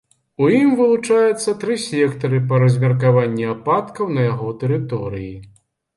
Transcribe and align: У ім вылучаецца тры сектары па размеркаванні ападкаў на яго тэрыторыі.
У 0.43 0.45
ім 0.59 0.69
вылучаецца 0.79 1.53
тры 1.63 1.77
сектары 1.83 2.39
па 2.53 2.61
размеркаванні 2.63 3.45
ападкаў 3.55 4.05
на 4.19 4.29
яго 4.31 4.47
тэрыторыі. 4.65 5.33